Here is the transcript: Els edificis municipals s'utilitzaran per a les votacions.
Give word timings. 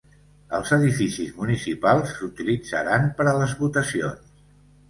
Els 0.59 0.71
edificis 0.77 1.35
municipals 1.41 2.15
s'utilitzaran 2.15 3.07
per 3.21 3.29
a 3.33 3.35
les 3.43 3.55
votacions. 3.63 4.37